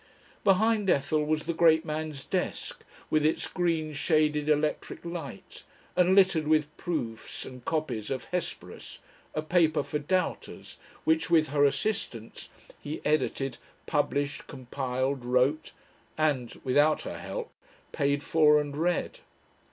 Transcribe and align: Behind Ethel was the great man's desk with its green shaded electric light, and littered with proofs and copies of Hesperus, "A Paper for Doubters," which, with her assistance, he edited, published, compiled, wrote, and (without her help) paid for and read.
Behind 0.43 0.89
Ethel 0.89 1.23
was 1.23 1.43
the 1.43 1.53
great 1.53 1.85
man's 1.85 2.23
desk 2.23 2.83
with 3.11 3.23
its 3.23 3.45
green 3.47 3.93
shaded 3.93 4.49
electric 4.49 5.05
light, 5.05 5.63
and 5.95 6.15
littered 6.15 6.47
with 6.47 6.75
proofs 6.75 7.45
and 7.45 7.63
copies 7.65 8.09
of 8.09 8.25
Hesperus, 8.31 8.97
"A 9.35 9.43
Paper 9.43 9.83
for 9.83 9.99
Doubters," 9.99 10.79
which, 11.03 11.29
with 11.29 11.49
her 11.49 11.65
assistance, 11.65 12.49
he 12.79 12.99
edited, 13.05 13.59
published, 13.85 14.47
compiled, 14.47 15.23
wrote, 15.23 15.71
and 16.17 16.59
(without 16.63 17.03
her 17.03 17.19
help) 17.19 17.51
paid 17.91 18.23
for 18.23 18.59
and 18.59 18.75
read. 18.75 19.19